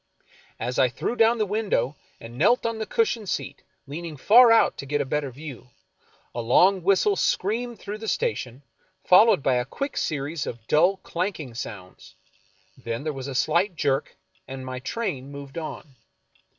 [0.59, 4.75] As I threw down the window and knelt on the cushioned seat, leaning far out
[4.79, 5.69] to get a better view,
[6.33, 8.63] a long whistle screamed through the sta tion,
[9.03, 12.15] followed by a quick series of dull, clanking sounds;
[12.75, 14.17] then there was a slight jerk,
[14.47, 15.95] and my train moved on.